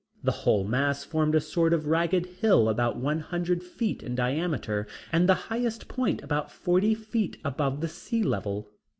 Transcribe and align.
The 0.23 0.31
whole 0.31 0.63
mass 0.63 1.03
formed 1.03 1.35
a 1.35 1.39
sort 1.39 1.73
of 1.73 1.85
a 1.85 1.89
ragged 1.89 2.25
hill 2.25 2.69
about 2.69 2.97
one 2.97 3.19
hundred 3.19 3.61
feet 3.63 4.01
in 4.01 4.15
diameter 4.15 4.87
and 5.11 5.29
the 5.29 5.35
highest 5.51 5.87
point 5.87 6.23
about 6.23 6.51
forty 6.51 6.95
feet 6.95 7.37
above 7.45 7.81
the 7.81 7.87
sea 7.87 8.23
level. 8.23 8.67